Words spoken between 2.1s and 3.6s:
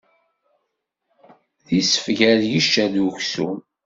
gar yiccer d uksum.